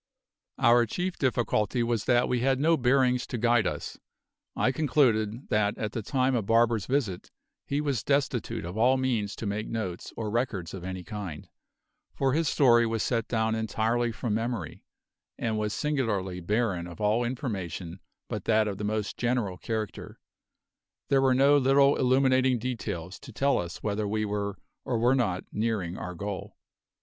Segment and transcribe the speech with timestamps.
[0.57, 3.99] Our chief difficulty was that we had no bearings to guide us.
[4.55, 7.29] I concluded that at the time of Barber's visit
[7.67, 11.47] he was destitute of all means to make notes or records of any kind,
[12.15, 14.83] for his story was set down entirely from memory,
[15.37, 20.19] and was singularly barren of all information but that of the most general character;
[21.09, 25.45] there were no little illuminating details to tell us whether we were or were not
[25.51, 26.57] nearing our goal.